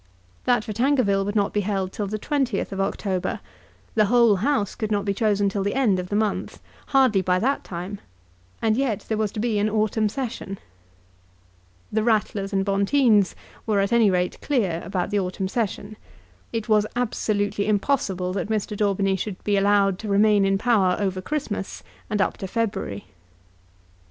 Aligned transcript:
That 0.45 0.63
for 0.63 0.73
Tankerville 0.73 1.23
would 1.25 1.35
not 1.35 1.53
be 1.53 1.61
held 1.61 1.91
till 1.91 2.07
the 2.07 2.17
20th 2.17 2.71
of 2.71 2.81
October. 2.81 3.39
The 3.93 4.05
whole 4.05 4.37
House 4.37 4.73
could 4.73 4.89
not 4.91 5.05
be 5.05 5.13
chosen 5.13 5.47
till 5.47 5.61
the 5.61 5.75
end 5.75 5.99
of 5.99 6.09
the 6.09 6.15
month, 6.15 6.59
hardly 6.87 7.21
by 7.21 7.37
that 7.37 7.63
time 7.63 7.99
and 8.63 8.75
yet 8.75 9.01
there 9.07 9.17
was 9.19 9.31
to 9.33 9.39
be 9.39 9.59
an 9.59 9.69
autumn 9.69 10.09
Session. 10.09 10.57
The 11.91 12.01
Ratlers 12.01 12.51
and 12.51 12.65
Bonteens 12.65 13.35
were 13.67 13.79
at 13.79 13.93
any 13.93 14.09
rate 14.09 14.41
clear 14.41 14.81
about 14.83 15.11
the 15.11 15.19
autumn 15.19 15.47
Session. 15.47 15.95
It 16.51 16.67
was 16.67 16.87
absolutely 16.95 17.67
impossible 17.67 18.33
that 18.33 18.49
Mr. 18.49 18.75
Daubeny 18.75 19.15
should 19.15 19.43
be 19.43 19.55
allowed 19.55 19.99
to 19.99 20.09
remain 20.09 20.45
in 20.45 20.57
power 20.57 20.95
over 20.99 21.21
Christmas, 21.21 21.83
and 22.09 22.23
up 22.23 22.37
to 22.37 22.47
February. 22.47 23.05